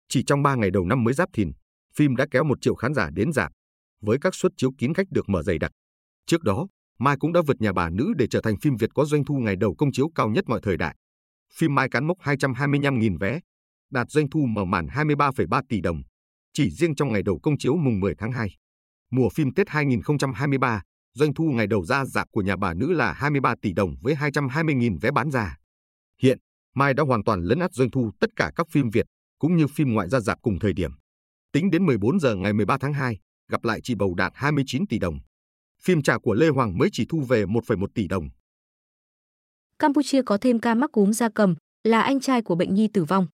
chỉ 0.09 0.23
trong 0.23 0.43
3 0.43 0.55
ngày 0.55 0.71
đầu 0.71 0.85
năm 0.85 1.05
mới 1.05 1.15
Giáp 1.15 1.29
Thìn, 1.33 1.53
phim 1.95 2.17
đã 2.17 2.27
kéo 2.31 2.45
một 2.45 2.61
triệu 2.61 2.75
khán 2.75 2.95
giả 2.95 3.11
đến 3.13 3.33
rạp, 3.33 3.53
với 4.01 4.19
các 4.21 4.35
suất 4.35 4.53
chiếu 4.57 4.73
kín 4.79 4.95
khách 4.95 5.11
được 5.11 5.29
mở 5.29 5.43
dày 5.43 5.59
đặc. 5.59 5.73
Trước 6.27 6.43
đó, 6.43 6.67
Mai 6.99 7.17
cũng 7.21 7.33
đã 7.33 7.41
vượt 7.47 7.61
Nhà 7.61 7.73
bà 7.73 7.91
nữ 7.91 8.13
để 8.17 8.27
trở 8.31 8.41
thành 8.41 8.57
phim 8.57 8.77
Việt 8.77 8.91
có 8.95 9.05
doanh 9.05 9.25
thu 9.25 9.35
ngày 9.35 9.57
đầu 9.57 9.75
công 9.79 9.93
chiếu 9.93 10.11
cao 10.15 10.29
nhất 10.29 10.45
mọi 10.49 10.61
thời 10.63 10.77
đại. 10.77 10.97
Phim 11.55 11.75
Mai 11.75 11.89
cán 11.89 12.07
mốc 12.07 12.19
225.000 12.19 13.19
vé, 13.19 13.41
đạt 13.91 14.11
doanh 14.11 14.31
thu 14.31 14.47
mở 14.47 14.65
màn 14.65 14.87
23,3 14.87 15.63
tỷ 15.69 15.81
đồng, 15.81 16.03
chỉ 16.53 16.71
riêng 16.71 16.95
trong 16.95 17.13
ngày 17.13 17.23
đầu 17.23 17.39
công 17.43 17.59
chiếu 17.59 17.77
mùng 17.77 18.01
10 18.01 18.15
tháng 18.19 18.33
2. 18.33 18.49
Mùa 19.11 19.29
phim 19.29 19.55
Tết 19.55 19.69
2023, 19.69 20.83
doanh 21.15 21.35
thu 21.35 21.45
ngày 21.45 21.67
đầu 21.67 21.85
ra 21.85 22.05
dạp 22.05 22.29
của 22.31 22.43
nhà 22.43 22.57
bà 22.57 22.75
nữ 22.75 22.93
là 22.93 23.13
23 23.13 23.55
tỷ 23.63 23.73
đồng 23.73 23.97
với 24.03 24.15
220.000 24.15 24.99
vé 25.01 25.11
bán 25.11 25.31
ra. 25.31 25.57
Hiện, 26.23 26.39
Mai 26.75 26.95
đã 26.95 27.03
hoàn 27.03 27.25
toàn 27.25 27.41
lấn 27.43 27.59
át 27.59 27.73
doanh 27.73 27.91
thu 27.91 28.11
tất 28.21 28.31
cả 28.37 28.51
các 28.57 28.67
phim 28.71 28.91
Việt 28.91 29.07
cũng 29.39 29.57
như 29.57 29.67
phim 29.67 29.93
ngoại 29.93 30.09
ra 30.09 30.21
dạp 30.21 30.43
cùng 30.43 30.59
thời 30.59 30.73
điểm. 30.73 30.91
Tính 31.53 31.71
đến 31.71 31.87
14 31.87 32.21
giờ 32.21 32.35
ngày 32.35 32.53
13 32.53 32.79
tháng 32.81 32.93
2, 32.93 33.19
gặp 33.49 33.65
lại 33.65 33.81
chị 33.83 33.95
Bầu 33.95 34.15
đạt 34.15 34.33
29 34.35 34.87
tỷ 34.87 34.99
đồng. 34.99 35.19
Phim 35.87 36.03
trả 36.03 36.19
của 36.19 36.35
Lê 36.35 36.49
Hoàng 36.49 36.79
mới 36.79 36.89
chỉ 36.93 37.07
thu 37.09 37.21
về 37.21 37.45
1,1 37.45 37.87
tỷ 37.95 38.09
đồng. 38.09 38.29
Campuchia 39.79 40.23
có 40.23 40.39
thêm 40.39 40.59
ca 40.59 40.75
mắc 40.75 40.93
cúm 40.93 41.13
da 41.13 41.29
cầm, 41.29 41.55
là 41.85 42.03
anh 42.03 42.21
trai 42.21 42.43
của 42.43 42.55
bệnh 42.55 42.75
nhi 42.75 42.89
tử 42.89 43.05
vong. 43.05 43.27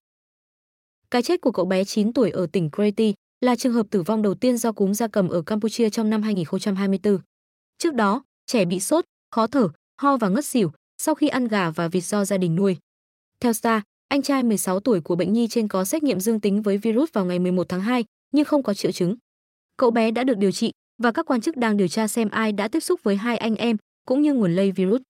Cái 1.11 1.23
chết 1.23 1.41
của 1.41 1.51
cậu 1.51 1.65
bé 1.65 1.83
9 1.83 2.13
tuổi 2.13 2.31
ở 2.31 2.47
tỉnh 2.47 2.69
Kreti 2.71 3.13
là 3.41 3.55
trường 3.55 3.73
hợp 3.73 3.87
tử 3.91 4.01
vong 4.01 4.21
đầu 4.21 4.33
tiên 4.33 4.57
do 4.57 4.71
cúm 4.71 4.91
da 4.91 5.07
cầm 5.07 5.29
ở 5.29 5.41
Campuchia 5.41 5.89
trong 5.89 6.09
năm 6.09 6.21
2024. 6.21 7.17
Trước 7.77 7.93
đó, 7.93 8.23
trẻ 8.45 8.65
bị 8.65 8.79
sốt, 8.79 9.05
khó 9.31 9.47
thở, 9.47 9.67
ho 10.01 10.17
và 10.17 10.29
ngất 10.29 10.45
xỉu 10.45 10.71
sau 10.97 11.15
khi 11.15 11.27
ăn 11.27 11.47
gà 11.47 11.69
và 11.69 11.87
vịt 11.87 12.03
do 12.03 12.25
gia 12.25 12.37
đình 12.37 12.55
nuôi. 12.55 12.77
Theo 13.39 13.53
Star, 13.53 13.81
anh 14.07 14.21
trai 14.21 14.43
16 14.43 14.79
tuổi 14.79 15.01
của 15.01 15.15
bệnh 15.15 15.33
nhi 15.33 15.47
trên 15.47 15.67
có 15.67 15.85
xét 15.85 16.03
nghiệm 16.03 16.19
dương 16.19 16.39
tính 16.39 16.61
với 16.61 16.77
virus 16.77 17.09
vào 17.13 17.25
ngày 17.25 17.39
11 17.39 17.69
tháng 17.69 17.81
2 17.81 18.05
nhưng 18.31 18.45
không 18.45 18.63
có 18.63 18.73
triệu 18.73 18.91
chứng. 18.91 19.15
Cậu 19.77 19.91
bé 19.91 20.11
đã 20.11 20.23
được 20.23 20.37
điều 20.37 20.51
trị 20.51 20.71
và 21.03 21.11
các 21.11 21.25
quan 21.25 21.41
chức 21.41 21.57
đang 21.57 21.77
điều 21.77 21.87
tra 21.87 22.07
xem 22.07 22.29
ai 22.29 22.51
đã 22.51 22.67
tiếp 22.67 22.79
xúc 22.79 22.99
với 23.03 23.15
hai 23.15 23.37
anh 23.37 23.55
em 23.55 23.77
cũng 24.05 24.21
như 24.21 24.33
nguồn 24.33 24.55
lây 24.55 24.71
virus. 24.71 25.01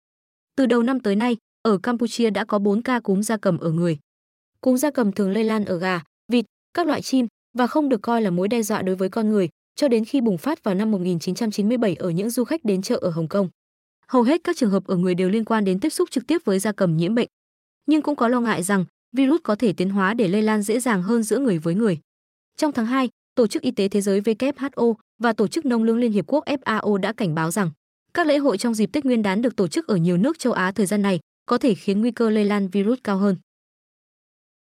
Từ 0.55 0.65
đầu 0.65 0.83
năm 0.83 0.99
tới 0.99 1.15
nay, 1.15 1.37
ở 1.61 1.77
Campuchia 1.77 2.29
đã 2.29 2.45
có 2.45 2.59
4 2.59 2.81
ca 2.81 2.99
cúm 2.99 3.21
gia 3.21 3.37
cầm 3.37 3.57
ở 3.57 3.71
người. 3.71 3.97
Cúm 4.61 4.75
gia 4.75 4.91
cầm 4.91 5.11
thường 5.11 5.31
lây 5.31 5.43
lan 5.43 5.65
ở 5.65 5.77
gà, 5.77 6.01
vịt, 6.31 6.45
các 6.73 6.87
loại 6.87 7.01
chim 7.01 7.27
và 7.57 7.67
không 7.67 7.89
được 7.89 8.01
coi 8.01 8.21
là 8.21 8.29
mối 8.29 8.47
đe 8.47 8.61
dọa 8.61 8.81
đối 8.81 8.95
với 8.95 9.09
con 9.09 9.29
người 9.29 9.49
cho 9.75 9.87
đến 9.87 10.05
khi 10.05 10.21
bùng 10.21 10.37
phát 10.37 10.63
vào 10.63 10.75
năm 10.75 10.91
1997 10.91 11.95
ở 11.95 12.09
những 12.09 12.29
du 12.29 12.43
khách 12.43 12.65
đến 12.65 12.81
chợ 12.81 12.95
ở 12.95 13.09
Hồng 13.09 13.27
Kông. 13.27 13.49
Hầu 14.07 14.23
hết 14.23 14.41
các 14.43 14.57
trường 14.57 14.71
hợp 14.71 14.87
ở 14.87 14.95
người 14.95 15.15
đều 15.15 15.29
liên 15.29 15.45
quan 15.45 15.65
đến 15.65 15.79
tiếp 15.79 15.89
xúc 15.89 16.11
trực 16.11 16.27
tiếp 16.27 16.41
với 16.45 16.59
gia 16.59 16.71
cầm 16.71 16.97
nhiễm 16.97 17.15
bệnh. 17.15 17.27
Nhưng 17.85 18.01
cũng 18.01 18.15
có 18.15 18.27
lo 18.27 18.39
ngại 18.39 18.63
rằng 18.63 18.85
virus 19.11 19.41
có 19.43 19.55
thể 19.55 19.73
tiến 19.73 19.89
hóa 19.89 20.13
để 20.13 20.27
lây 20.27 20.41
lan 20.41 20.61
dễ 20.61 20.79
dàng 20.79 21.03
hơn 21.03 21.23
giữa 21.23 21.39
người 21.39 21.57
với 21.59 21.75
người. 21.75 21.99
Trong 22.57 22.71
tháng 22.71 22.85
2, 22.85 23.09
Tổ 23.35 23.47
chức 23.47 23.61
Y 23.61 23.71
tế 23.71 23.89
Thế 23.89 24.01
giới 24.01 24.21
WHO 24.21 24.95
và 25.19 25.33
Tổ 25.33 25.47
chức 25.47 25.65
Nông 25.65 25.83
lương 25.83 25.97
Liên 25.97 26.11
Hiệp 26.11 26.25
Quốc 26.27 26.43
FAO 26.45 26.97
đã 26.97 27.13
cảnh 27.13 27.35
báo 27.35 27.51
rằng 27.51 27.71
các 28.13 28.27
lễ 28.27 28.37
hội 28.37 28.57
trong 28.57 28.73
dịp 28.73 28.89
Tết 28.93 29.05
Nguyên 29.05 29.21
đán 29.21 29.41
được 29.41 29.55
tổ 29.55 29.67
chức 29.67 29.87
ở 29.87 29.95
nhiều 29.95 30.17
nước 30.17 30.39
châu 30.39 30.53
Á 30.53 30.71
thời 30.71 30.85
gian 30.85 31.01
này 31.01 31.19
có 31.45 31.57
thể 31.57 31.75
khiến 31.75 32.01
nguy 32.01 32.11
cơ 32.11 32.29
lây 32.29 32.45
lan 32.45 32.67
virus 32.67 32.99
cao 33.03 33.17
hơn. 33.17 33.37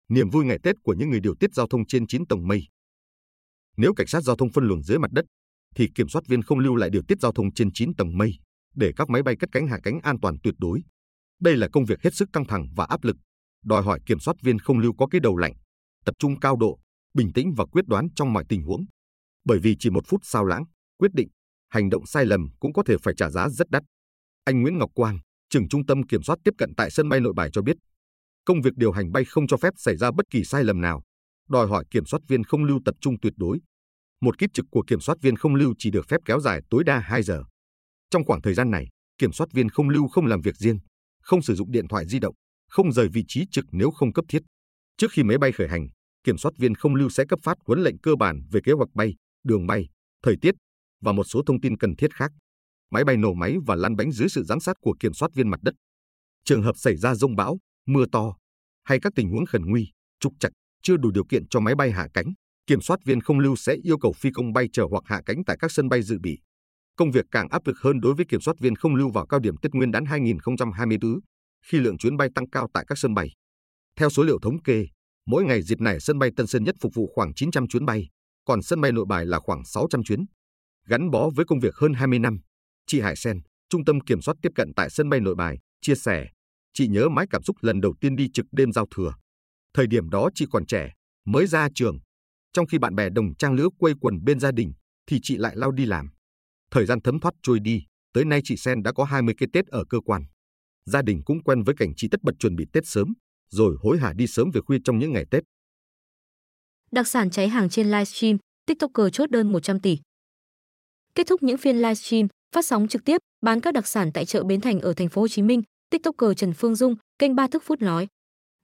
Niềm 0.08 0.30
vui 0.30 0.44
ngày 0.44 0.58
Tết 0.62 0.76
của 0.82 0.94
những 0.94 1.10
người 1.10 1.20
điều 1.20 1.34
tiết 1.34 1.54
giao 1.54 1.66
thông 1.66 1.86
trên 1.86 2.06
9 2.06 2.26
tầng 2.26 2.48
mây. 2.48 2.62
Nếu 3.76 3.94
cảnh 3.94 4.06
sát 4.06 4.20
giao 4.20 4.36
thông 4.36 4.52
phân 4.52 4.64
luồng 4.64 4.82
dưới 4.82 4.98
mặt 4.98 5.12
đất, 5.12 5.24
thì 5.74 5.88
kiểm 5.94 6.08
soát 6.08 6.26
viên 6.26 6.42
không 6.42 6.58
lưu 6.58 6.76
lại 6.76 6.90
điều 6.90 7.02
tiết 7.08 7.20
giao 7.20 7.32
thông 7.32 7.54
trên 7.54 7.72
9 7.72 7.94
tầng 7.94 8.18
mây 8.18 8.32
để 8.74 8.92
các 8.96 9.08
máy 9.08 9.22
bay 9.22 9.36
cất 9.36 9.52
cánh 9.52 9.66
hạ 9.66 9.78
cánh 9.82 10.00
an 10.02 10.16
toàn 10.22 10.36
tuyệt 10.42 10.54
đối. 10.58 10.80
Đây 11.40 11.56
là 11.56 11.68
công 11.72 11.84
việc 11.84 12.02
hết 12.02 12.14
sức 12.14 12.28
căng 12.32 12.44
thẳng 12.44 12.68
và 12.76 12.84
áp 12.84 13.04
lực, 13.04 13.16
đòi 13.64 13.82
hỏi 13.82 14.00
kiểm 14.06 14.20
soát 14.20 14.34
viên 14.42 14.58
không 14.58 14.78
lưu 14.78 14.92
có 14.98 15.06
cái 15.06 15.20
đầu 15.20 15.36
lạnh, 15.36 15.52
tập 16.04 16.14
trung 16.18 16.40
cao 16.40 16.56
độ, 16.56 16.78
bình 17.16 17.32
tĩnh 17.32 17.54
và 17.56 17.64
quyết 17.66 17.86
đoán 17.86 18.08
trong 18.16 18.32
mọi 18.32 18.44
tình 18.48 18.62
huống. 18.62 18.84
Bởi 19.44 19.58
vì 19.62 19.76
chỉ 19.78 19.90
một 19.90 20.04
phút 20.08 20.20
sao 20.24 20.44
lãng, 20.44 20.64
quyết 20.98 21.10
định, 21.14 21.28
hành 21.68 21.90
động 21.90 22.06
sai 22.06 22.24
lầm 22.24 22.48
cũng 22.60 22.72
có 22.72 22.82
thể 22.86 22.96
phải 23.02 23.14
trả 23.16 23.30
giá 23.30 23.48
rất 23.48 23.70
đắt. 23.70 23.82
Anh 24.44 24.62
Nguyễn 24.62 24.78
Ngọc 24.78 24.90
Quang, 24.94 25.18
trưởng 25.50 25.68
trung 25.68 25.86
tâm 25.86 26.02
kiểm 26.02 26.22
soát 26.22 26.36
tiếp 26.44 26.54
cận 26.58 26.74
tại 26.76 26.90
sân 26.90 27.08
bay 27.08 27.20
Nội 27.20 27.32
Bài 27.36 27.50
cho 27.52 27.62
biết, 27.62 27.76
công 28.44 28.60
việc 28.60 28.74
điều 28.76 28.92
hành 28.92 29.12
bay 29.12 29.24
không 29.24 29.46
cho 29.46 29.56
phép 29.56 29.74
xảy 29.76 29.96
ra 29.96 30.10
bất 30.10 30.26
kỳ 30.30 30.44
sai 30.44 30.64
lầm 30.64 30.80
nào, 30.80 31.02
đòi 31.48 31.66
hỏi 31.66 31.84
kiểm 31.90 32.04
soát 32.04 32.20
viên 32.28 32.44
không 32.44 32.64
lưu 32.64 32.80
tập 32.84 32.94
trung 33.00 33.20
tuyệt 33.22 33.32
đối. 33.36 33.58
Một 34.20 34.38
kiếp 34.38 34.50
trực 34.52 34.66
của 34.70 34.82
kiểm 34.86 35.00
soát 35.00 35.18
viên 35.22 35.36
không 35.36 35.54
lưu 35.54 35.74
chỉ 35.78 35.90
được 35.90 36.08
phép 36.08 36.20
kéo 36.24 36.40
dài 36.40 36.60
tối 36.70 36.84
đa 36.84 36.98
2 36.98 37.22
giờ. 37.22 37.42
Trong 38.10 38.24
khoảng 38.24 38.42
thời 38.42 38.54
gian 38.54 38.70
này, 38.70 38.88
kiểm 39.18 39.32
soát 39.32 39.46
viên 39.52 39.68
không 39.68 39.88
lưu 39.88 40.08
không 40.08 40.26
làm 40.26 40.40
việc 40.40 40.56
riêng, 40.56 40.78
không 41.22 41.42
sử 41.42 41.54
dụng 41.54 41.70
điện 41.70 41.88
thoại 41.88 42.06
di 42.06 42.18
động, 42.18 42.34
không 42.68 42.92
rời 42.92 43.08
vị 43.08 43.24
trí 43.28 43.44
trực 43.50 43.64
nếu 43.72 43.90
không 43.90 44.12
cấp 44.12 44.24
thiết. 44.28 44.42
Trước 44.96 45.12
khi 45.12 45.22
máy 45.22 45.38
bay 45.38 45.52
khởi 45.52 45.68
hành, 45.68 45.88
kiểm 46.26 46.38
soát 46.38 46.52
viên 46.58 46.74
không 46.74 46.94
lưu 46.94 47.08
sẽ 47.08 47.24
cấp 47.28 47.38
phát 47.42 47.58
huấn 47.66 47.82
lệnh 47.82 47.98
cơ 47.98 48.16
bản 48.16 48.42
về 48.50 48.60
kế 48.64 48.72
hoạch 48.72 48.94
bay, 48.94 49.14
đường 49.44 49.66
bay, 49.66 49.88
thời 50.22 50.36
tiết 50.40 50.54
và 51.00 51.12
một 51.12 51.24
số 51.24 51.42
thông 51.46 51.60
tin 51.60 51.76
cần 51.76 51.96
thiết 51.96 52.14
khác. 52.14 52.32
Máy 52.90 53.04
bay 53.04 53.16
nổ 53.16 53.34
máy 53.34 53.56
và 53.66 53.74
lăn 53.74 53.96
bánh 53.96 54.12
dưới 54.12 54.28
sự 54.28 54.44
giám 54.44 54.60
sát 54.60 54.76
của 54.80 54.94
kiểm 55.00 55.14
soát 55.14 55.28
viên 55.34 55.48
mặt 55.48 55.60
đất. 55.62 55.74
Trường 56.44 56.62
hợp 56.62 56.76
xảy 56.76 56.96
ra 56.96 57.14
rông 57.14 57.36
bão, 57.36 57.58
mưa 57.86 58.04
to 58.12 58.36
hay 58.84 59.00
các 59.00 59.12
tình 59.16 59.30
huống 59.30 59.46
khẩn 59.46 59.62
nguy, 59.66 59.92
trục 60.20 60.32
chặt, 60.40 60.48
chưa 60.82 60.96
đủ 60.96 61.10
điều 61.10 61.24
kiện 61.24 61.48
cho 61.48 61.60
máy 61.60 61.74
bay 61.74 61.90
hạ 61.90 62.08
cánh, 62.14 62.26
kiểm 62.66 62.80
soát 62.80 63.00
viên 63.04 63.20
không 63.20 63.38
lưu 63.38 63.56
sẽ 63.56 63.74
yêu 63.74 63.98
cầu 63.98 64.12
phi 64.12 64.30
công 64.30 64.52
bay 64.52 64.68
chờ 64.72 64.86
hoặc 64.90 65.02
hạ 65.06 65.20
cánh 65.26 65.44
tại 65.46 65.56
các 65.60 65.72
sân 65.72 65.88
bay 65.88 66.02
dự 66.02 66.18
bị. 66.22 66.38
Công 66.96 67.10
việc 67.10 67.24
càng 67.30 67.48
áp 67.48 67.66
lực 67.66 67.78
hơn 67.78 68.00
đối 68.00 68.14
với 68.14 68.26
kiểm 68.28 68.40
soát 68.40 68.58
viên 68.58 68.76
không 68.76 68.94
lưu 68.94 69.10
vào 69.10 69.26
cao 69.26 69.40
điểm 69.40 69.56
Tết 69.56 69.74
Nguyên 69.74 69.90
đán 69.90 70.04
2024, 70.04 71.20
khi 71.66 71.78
lượng 71.78 71.98
chuyến 71.98 72.16
bay 72.16 72.28
tăng 72.34 72.50
cao 72.50 72.68
tại 72.74 72.84
các 72.88 72.98
sân 72.98 73.14
bay. 73.14 73.28
Theo 73.96 74.10
số 74.10 74.22
liệu 74.22 74.38
thống 74.42 74.62
kê, 74.62 74.86
mỗi 75.26 75.44
ngày 75.44 75.62
dịp 75.62 75.80
này 75.80 76.00
sân 76.00 76.18
bay 76.18 76.30
Tân 76.36 76.46
Sơn 76.46 76.64
Nhất 76.64 76.74
phục 76.80 76.94
vụ 76.94 77.12
khoảng 77.14 77.34
900 77.34 77.68
chuyến 77.68 77.84
bay, 77.84 78.08
còn 78.44 78.62
sân 78.62 78.80
bay 78.80 78.92
Nội 78.92 79.04
Bài 79.08 79.26
là 79.26 79.38
khoảng 79.38 79.64
600 79.64 80.04
chuyến. 80.04 80.24
Gắn 80.86 81.10
bó 81.10 81.30
với 81.34 81.44
công 81.48 81.60
việc 81.60 81.74
hơn 81.74 81.94
20 81.94 82.18
năm, 82.18 82.40
chị 82.86 83.00
Hải 83.00 83.16
Sen, 83.16 83.40
trung 83.68 83.84
tâm 83.84 84.00
kiểm 84.00 84.20
soát 84.20 84.34
tiếp 84.42 84.52
cận 84.54 84.74
tại 84.76 84.90
sân 84.90 85.08
bay 85.08 85.20
Nội 85.20 85.34
Bài, 85.34 85.58
chia 85.80 85.94
sẻ, 85.94 86.28
chị 86.72 86.88
nhớ 86.88 87.08
mãi 87.08 87.26
cảm 87.30 87.42
xúc 87.42 87.56
lần 87.60 87.80
đầu 87.80 87.94
tiên 88.00 88.16
đi 88.16 88.28
trực 88.34 88.46
đêm 88.52 88.72
giao 88.72 88.86
thừa. 88.96 89.14
Thời 89.74 89.86
điểm 89.86 90.10
đó 90.10 90.30
chị 90.34 90.46
còn 90.50 90.66
trẻ, 90.66 90.92
mới 91.26 91.46
ra 91.46 91.68
trường. 91.74 91.98
Trong 92.52 92.66
khi 92.66 92.78
bạn 92.78 92.94
bè 92.94 93.08
đồng 93.10 93.36
trang 93.36 93.54
lứa 93.54 93.68
quây 93.78 93.94
quần 94.00 94.24
bên 94.24 94.40
gia 94.40 94.52
đình, 94.52 94.72
thì 95.06 95.20
chị 95.22 95.36
lại 95.36 95.56
lao 95.56 95.72
đi 95.72 95.86
làm. 95.86 96.08
Thời 96.70 96.86
gian 96.86 97.00
thấm 97.00 97.20
thoát 97.20 97.34
trôi 97.42 97.60
đi, 97.60 97.84
tới 98.12 98.24
nay 98.24 98.40
chị 98.44 98.56
Sen 98.56 98.82
đã 98.82 98.92
có 98.92 99.04
20 99.04 99.34
cái 99.38 99.48
Tết 99.52 99.66
ở 99.66 99.84
cơ 99.88 100.00
quan. 100.00 100.24
Gia 100.84 101.02
đình 101.02 101.22
cũng 101.24 101.42
quen 101.42 101.62
với 101.62 101.74
cảnh 101.78 101.92
chị 101.96 102.08
tất 102.10 102.22
bật 102.22 102.32
chuẩn 102.38 102.56
bị 102.56 102.64
Tết 102.72 102.86
sớm, 102.86 103.14
rồi 103.48 103.76
hối 103.82 103.98
hả 103.98 104.12
đi 104.12 104.26
sớm 104.26 104.50
về 104.50 104.60
khuya 104.60 104.78
trong 104.84 104.98
những 104.98 105.12
ngày 105.12 105.24
Tết. 105.30 105.42
Đặc 106.90 107.08
sản 107.08 107.30
cháy 107.30 107.48
hàng 107.48 107.68
trên 107.68 107.86
livestream, 107.86 108.36
TikToker 108.66 109.06
chốt 109.12 109.30
đơn 109.30 109.52
100 109.52 109.80
tỷ. 109.80 109.98
Kết 111.14 111.26
thúc 111.26 111.42
những 111.42 111.56
phiên 111.56 111.76
livestream, 111.76 112.28
phát 112.54 112.66
sóng 112.66 112.88
trực 112.88 113.04
tiếp, 113.04 113.20
bán 113.40 113.60
các 113.60 113.74
đặc 113.74 113.86
sản 113.86 114.12
tại 114.12 114.24
chợ 114.24 114.44
Bến 114.44 114.60
Thành 114.60 114.80
ở 114.80 114.92
thành 114.94 115.08
phố 115.08 115.20
Hồ 115.20 115.28
Chí 115.28 115.42
Minh, 115.42 115.62
TikToker 115.90 116.30
Trần 116.36 116.52
Phương 116.52 116.74
Dung, 116.74 116.96
kênh 117.18 117.34
Ba 117.34 117.46
Thức 117.46 117.62
Phút 117.66 117.82
nói: 117.82 118.06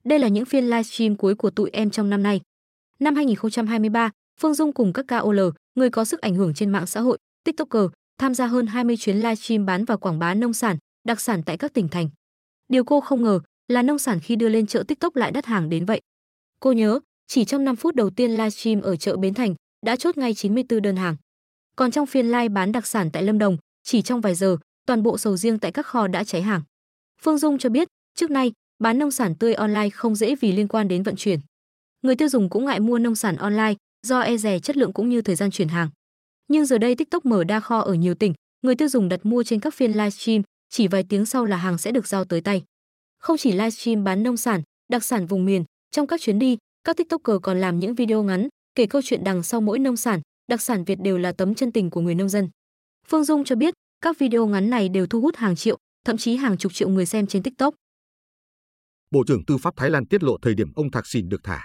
"Đây 0.03 0.19
là 0.19 0.27
những 0.27 0.45
phiên 0.45 0.63
livestream 0.63 1.15
cuối 1.15 1.35
của 1.35 1.49
tụi 1.49 1.69
em 1.69 1.89
trong 1.89 2.09
năm 2.09 2.23
nay. 2.23 2.41
Năm 2.99 3.15
2023, 3.15 4.09
Phương 4.39 4.53
Dung 4.53 4.73
cùng 4.73 4.93
các 4.93 5.05
KOL, 5.07 5.39
người 5.75 5.89
có 5.89 6.05
sức 6.05 6.21
ảnh 6.21 6.35
hưởng 6.35 6.53
trên 6.53 6.69
mạng 6.69 6.87
xã 6.87 7.01
hội, 7.01 7.17
TikToker, 7.43 7.83
tham 8.17 8.33
gia 8.33 8.47
hơn 8.47 8.67
20 8.67 8.97
chuyến 8.97 9.15
livestream 9.15 9.65
bán 9.65 9.85
và 9.85 9.97
quảng 9.97 10.19
bá 10.19 10.33
nông 10.33 10.53
sản, 10.53 10.77
đặc 11.07 11.21
sản 11.21 11.43
tại 11.45 11.57
các 11.57 11.73
tỉnh 11.73 11.87
thành. 11.87 12.09
Điều 12.69 12.83
cô 12.83 13.01
không 13.01 13.23
ngờ 13.23 13.39
là 13.73 13.81
nông 13.81 13.99
sản 13.99 14.19
khi 14.19 14.35
đưa 14.35 14.49
lên 14.49 14.67
chợ 14.67 14.83
TikTok 14.87 15.15
lại 15.15 15.31
đắt 15.31 15.45
hàng 15.45 15.69
đến 15.69 15.85
vậy. 15.85 16.01
Cô 16.59 16.71
nhớ, 16.71 16.99
chỉ 17.27 17.45
trong 17.45 17.63
5 17.63 17.75
phút 17.75 17.95
đầu 17.95 18.09
tiên 18.09 18.31
livestream 18.31 18.81
ở 18.81 18.95
chợ 18.95 19.17
Bến 19.17 19.33
Thành 19.33 19.55
đã 19.85 19.95
chốt 19.95 20.17
ngay 20.17 20.33
94 20.33 20.81
đơn 20.81 20.95
hàng. 20.95 21.15
Còn 21.75 21.91
trong 21.91 22.05
phiên 22.05 22.25
live 22.25 22.49
bán 22.49 22.71
đặc 22.71 22.87
sản 22.87 23.11
tại 23.11 23.23
Lâm 23.23 23.39
Đồng, 23.39 23.57
chỉ 23.83 24.01
trong 24.01 24.21
vài 24.21 24.35
giờ, 24.35 24.57
toàn 24.85 25.03
bộ 25.03 25.17
sầu 25.17 25.37
riêng 25.37 25.59
tại 25.59 25.71
các 25.71 25.85
kho 25.85 26.07
đã 26.07 26.23
cháy 26.23 26.41
hàng. 26.41 26.61
Phương 27.21 27.37
Dung 27.37 27.57
cho 27.57 27.69
biết, 27.69 27.87
trước 28.15 28.31
nay, 28.31 28.51
bán 28.79 28.99
nông 28.99 29.11
sản 29.11 29.35
tươi 29.35 29.53
online 29.53 29.89
không 29.89 30.15
dễ 30.15 30.35
vì 30.35 30.51
liên 30.51 30.67
quan 30.67 30.87
đến 30.87 31.03
vận 31.03 31.15
chuyển. 31.15 31.39
Người 32.01 32.15
tiêu 32.15 32.29
dùng 32.29 32.49
cũng 32.49 32.65
ngại 32.65 32.79
mua 32.79 32.99
nông 32.99 33.15
sản 33.15 33.35
online 33.35 33.73
do 34.07 34.19
e 34.19 34.37
rè 34.37 34.59
chất 34.59 34.77
lượng 34.77 34.93
cũng 34.93 35.09
như 35.09 35.21
thời 35.21 35.35
gian 35.35 35.51
chuyển 35.51 35.67
hàng. 35.67 35.89
Nhưng 36.47 36.65
giờ 36.65 36.77
đây 36.77 36.95
TikTok 36.95 37.25
mở 37.25 37.43
đa 37.43 37.59
kho 37.59 37.79
ở 37.79 37.93
nhiều 37.93 38.15
tỉnh, 38.15 38.33
người 38.61 38.75
tiêu 38.75 38.87
dùng 38.87 39.09
đặt 39.09 39.25
mua 39.25 39.43
trên 39.43 39.59
các 39.59 39.73
phiên 39.73 39.91
livestream, 39.91 40.41
chỉ 40.69 40.87
vài 40.87 41.03
tiếng 41.09 41.25
sau 41.25 41.45
là 41.45 41.57
hàng 41.57 41.77
sẽ 41.77 41.91
được 41.91 42.07
giao 42.07 42.25
tới 42.25 42.41
tay. 42.41 42.63
Không 43.23 43.37
chỉ 43.37 43.51
livestream 43.51 44.03
bán 44.03 44.23
nông 44.23 44.37
sản, 44.37 44.61
đặc 44.91 45.03
sản 45.03 45.25
vùng 45.25 45.45
miền, 45.45 45.63
trong 45.91 46.07
các 46.07 46.21
chuyến 46.21 46.39
đi, 46.39 46.57
các 46.83 46.97
TikToker 46.97 47.35
còn 47.43 47.61
làm 47.61 47.79
những 47.79 47.95
video 47.95 48.23
ngắn 48.23 48.47
kể 48.75 48.85
câu 48.85 49.01
chuyện 49.05 49.23
đằng 49.23 49.43
sau 49.43 49.61
mỗi 49.61 49.79
nông 49.79 49.97
sản, 49.97 50.21
đặc 50.47 50.61
sản 50.61 50.83
Việt 50.83 50.99
đều 50.99 51.17
là 51.17 51.31
tấm 51.31 51.55
chân 51.55 51.71
tình 51.71 51.89
của 51.89 52.01
người 52.01 52.15
nông 52.15 52.29
dân. 52.29 52.49
Phương 53.07 53.23
Dung 53.23 53.43
cho 53.43 53.55
biết, 53.55 53.73
các 54.01 54.19
video 54.19 54.47
ngắn 54.47 54.69
này 54.69 54.89
đều 54.89 55.07
thu 55.07 55.21
hút 55.21 55.35
hàng 55.35 55.55
triệu, 55.55 55.77
thậm 56.05 56.17
chí 56.17 56.35
hàng 56.35 56.57
chục 56.57 56.73
triệu 56.73 56.89
người 56.89 57.05
xem 57.05 57.27
trên 57.27 57.43
TikTok. 57.43 57.73
Bộ 59.11 59.23
trưởng 59.27 59.45
Tư 59.45 59.57
pháp 59.57 59.73
Thái 59.77 59.89
Lan 59.89 60.07
tiết 60.07 60.23
lộ 60.23 60.37
thời 60.41 60.53
điểm 60.53 60.73
ông 60.75 60.91
Thạc 60.91 61.07
Sìn 61.07 61.29
được 61.29 61.41
thả. 61.43 61.61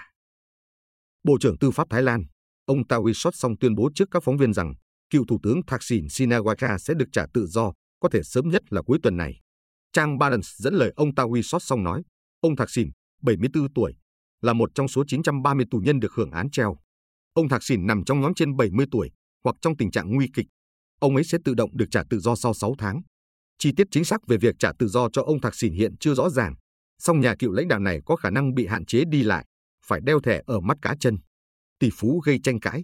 Bộ 1.23 1.37
trưởng 1.41 1.57
Tư 1.57 1.71
pháp 1.71 1.87
Thái 1.89 2.01
Lan, 2.01 2.23
ông 2.65 2.81
Tawisot 2.89 3.31
song 3.33 3.55
tuyên 3.59 3.75
bố 3.75 3.89
trước 3.95 4.07
các 4.11 4.23
phóng 4.23 4.37
viên 4.37 4.53
rằng 4.53 4.73
cựu 5.09 5.25
Thủ 5.25 5.39
tướng 5.43 5.61
Thaksin 5.67 6.05
Shinawatra 6.05 6.77
sẽ 6.77 6.93
được 6.93 7.07
trả 7.11 7.25
tự 7.33 7.47
do, 7.47 7.73
có 7.99 8.09
thể 8.09 8.23
sớm 8.23 8.49
nhất 8.49 8.61
là 8.69 8.81
cuối 8.81 8.99
tuần 9.03 9.17
này. 9.17 9.39
Trang 9.93 10.17
Balance 10.17 10.47
dẫn 10.55 10.73
lời 10.73 10.93
ông 10.95 11.09
Tawisot 11.09 11.59
xong 11.59 11.83
nói, 11.83 12.03
ông 12.41 12.55
Thaksin, 12.55 12.89
74 13.21 13.73
tuổi, 13.73 13.93
là 14.41 14.53
một 14.53 14.69
trong 14.75 14.87
số 14.87 15.03
930 15.07 15.65
tù 15.71 15.77
nhân 15.77 15.99
được 15.99 16.13
hưởng 16.13 16.31
án 16.31 16.51
treo. 16.51 16.77
Ông 17.33 17.49
Thạc 17.49 17.63
Sìn 17.63 17.87
nằm 17.87 18.03
trong 18.03 18.21
nhóm 18.21 18.33
trên 18.33 18.55
70 18.55 18.85
tuổi 18.91 19.11
hoặc 19.43 19.55
trong 19.61 19.77
tình 19.77 19.91
trạng 19.91 20.15
nguy 20.15 20.29
kịch. 20.33 20.45
Ông 20.99 21.15
ấy 21.15 21.23
sẽ 21.23 21.37
tự 21.45 21.53
động 21.53 21.69
được 21.73 21.85
trả 21.91 22.03
tự 22.09 22.19
do 22.19 22.35
sau 22.35 22.53
6 22.53 22.75
tháng. 22.77 23.01
Chi 23.57 23.71
tiết 23.77 23.87
chính 23.91 24.05
xác 24.05 24.27
về 24.27 24.37
việc 24.37 24.55
trả 24.59 24.71
tự 24.79 24.87
do 24.87 25.09
cho 25.13 25.21
ông 25.21 25.41
Thạc 25.41 25.55
Sìn 25.55 25.73
hiện 25.73 25.97
chưa 25.99 26.13
rõ 26.13 26.29
ràng, 26.29 26.55
song 26.97 27.19
nhà 27.19 27.35
cựu 27.39 27.51
lãnh 27.51 27.67
đạo 27.67 27.79
này 27.79 27.99
có 28.05 28.15
khả 28.15 28.29
năng 28.29 28.53
bị 28.53 28.67
hạn 28.67 28.85
chế 28.85 29.03
đi 29.05 29.23
lại, 29.23 29.45
phải 29.85 29.99
đeo 30.03 30.19
thẻ 30.21 30.41
ở 30.45 30.59
mắt 30.59 30.77
cá 30.81 30.95
chân. 30.99 31.17
Tỷ 31.79 31.89
phú 31.93 32.19
gây 32.25 32.39
tranh 32.43 32.59
cãi, 32.59 32.83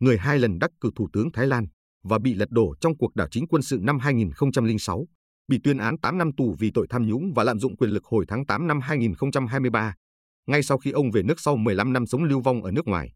người 0.00 0.18
hai 0.18 0.38
lần 0.38 0.58
đắc 0.58 0.70
cử 0.80 0.90
thủ 0.96 1.08
tướng 1.12 1.32
Thái 1.32 1.46
Lan 1.46 1.66
và 2.02 2.18
bị 2.18 2.34
lật 2.34 2.50
đổ 2.50 2.74
trong 2.80 2.96
cuộc 2.98 3.14
đảo 3.14 3.28
chính 3.30 3.46
quân 3.46 3.62
sự 3.62 3.78
năm 3.82 3.98
2006, 3.98 5.06
bị 5.50 5.58
tuyên 5.64 5.78
án 5.78 5.98
8 5.98 6.18
năm 6.18 6.32
tù 6.36 6.56
vì 6.58 6.70
tội 6.74 6.86
tham 6.90 7.06
nhũng 7.06 7.32
và 7.34 7.44
lạm 7.44 7.58
dụng 7.58 7.76
quyền 7.76 7.90
lực 7.90 8.04
hồi 8.04 8.24
tháng 8.28 8.46
8 8.46 8.66
năm 8.66 8.80
2023, 8.80 9.94
ngay 10.46 10.62
sau 10.62 10.78
khi 10.78 10.90
ông 10.90 11.10
về 11.10 11.22
nước 11.22 11.40
sau 11.40 11.56
15 11.56 11.92
năm 11.92 12.06
sống 12.06 12.24
lưu 12.24 12.40
vong 12.40 12.62
ở 12.62 12.70
nước 12.70 12.88
ngoài. 12.88 13.12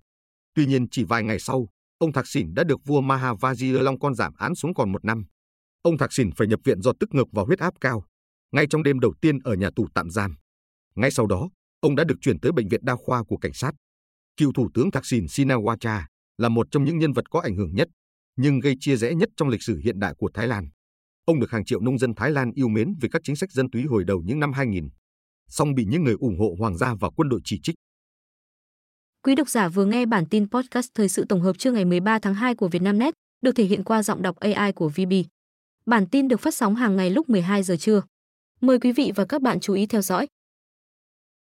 Tuy 0.55 0.67
nhiên 0.67 0.88
chỉ 0.88 1.05
vài 1.05 1.23
ngày 1.23 1.38
sau, 1.38 1.69
ông 1.99 2.12
Thạc 2.12 2.26
Sìn 2.26 2.55
đã 2.55 2.64
được 2.64 2.81
vua 2.85 3.00
Maha 3.00 3.33
Vajiralongkorn 3.33 4.14
giảm 4.14 4.35
án 4.35 4.55
xuống 4.55 4.75
còn 4.75 4.93
một 4.93 5.05
năm. 5.05 5.25
Ông 5.83 5.99
Thạc 5.99 6.12
Sìn 6.12 6.31
phải 6.37 6.47
nhập 6.47 6.61
viện 6.64 6.83
do 6.83 6.93
tức 7.00 7.14
ngực 7.14 7.29
và 7.33 7.43
huyết 7.43 7.59
áp 7.59 7.75
cao, 7.81 8.05
ngay 8.53 8.67
trong 8.71 8.83
đêm 8.83 9.00
đầu 9.00 9.14
tiên 9.21 9.38
ở 9.45 9.55
nhà 9.55 9.71
tù 9.76 9.87
tạm 9.95 10.11
giam. 10.11 10.35
Ngay 10.95 11.11
sau 11.11 11.26
đó, 11.26 11.50
ông 11.81 11.97
đã 11.97 12.05
được 12.05 12.17
chuyển 12.21 12.41
tới 12.41 12.53
bệnh 12.53 12.69
viện 12.69 12.85
đa 12.85 12.97
khoa 12.97 13.23
của 13.25 13.37
cảnh 13.37 13.53
sát. 13.55 13.73
Cựu 14.37 14.53
thủ 14.53 14.71
tướng 14.75 14.91
Thạc 14.91 15.07
Sìn 15.07 15.25
Sinawacha 15.25 16.03
là 16.38 16.49
một 16.49 16.67
trong 16.71 16.85
những 16.85 16.99
nhân 16.99 17.12
vật 17.12 17.31
có 17.31 17.41
ảnh 17.41 17.57
hưởng 17.57 17.75
nhất, 17.75 17.88
nhưng 18.37 18.61
gây 18.61 18.75
chia 18.81 18.97
rẽ 18.97 19.14
nhất 19.14 19.29
trong 19.37 19.49
lịch 19.49 19.62
sử 19.62 19.81
hiện 19.85 20.00
đại 20.00 20.14
của 20.19 20.31
Thái 20.35 20.47
Lan. 20.47 20.69
Ông 21.25 21.40
được 21.40 21.50
hàng 21.50 21.64
triệu 21.64 21.81
nông 21.81 21.99
dân 21.99 22.14
Thái 22.14 22.31
Lan 22.31 22.52
yêu 22.54 22.69
mến 22.69 22.95
vì 23.00 23.09
các 23.09 23.23
chính 23.25 23.37
sách 23.37 23.50
dân 23.50 23.71
túy 23.71 23.83
hồi 23.83 24.04
đầu 24.04 24.23
những 24.25 24.40
năm 24.40 24.52
2000, 24.52 24.88
song 25.49 25.75
bị 25.75 25.85
những 25.85 26.04
người 26.04 26.16
ủng 26.21 26.38
hộ 26.38 26.57
hoàng 26.59 26.76
gia 26.76 26.95
và 26.95 27.11
quân 27.16 27.28
đội 27.28 27.40
chỉ 27.45 27.61
trích. 27.62 27.75
Quý 29.23 29.35
độc 29.35 29.49
giả 29.49 29.69
vừa 29.69 29.85
nghe 29.85 30.07
bản 30.07 30.26
tin 30.26 30.50
podcast 30.50 30.88
thời 30.95 31.09
sự 31.09 31.25
tổng 31.28 31.40
hợp 31.40 31.59
trưa 31.59 31.73
ngày 31.73 31.85
13 31.85 32.19
tháng 32.19 32.35
2 32.35 32.54
của 32.54 32.69
Vietnamnet, 32.69 33.14
được 33.43 33.52
thể 33.52 33.64
hiện 33.64 33.85
qua 33.85 34.02
giọng 34.02 34.23
đọc 34.23 34.37
AI 34.37 34.73
của 34.73 34.88
VB. 34.88 35.12
Bản 35.87 36.07
tin 36.07 36.28
được 36.28 36.40
phát 36.40 36.54
sóng 36.54 36.75
hàng 36.75 36.97
ngày 36.97 37.11
lúc 37.11 37.28
12 37.28 37.62
giờ 37.62 37.76
trưa. 37.76 38.02
Mời 38.61 38.78
quý 38.78 38.93
vị 38.93 39.12
và 39.14 39.25
các 39.25 39.43
bạn 39.43 39.61
chú 39.61 39.75
ý 39.75 39.87
theo 39.87 40.02
dõi. 40.02 40.26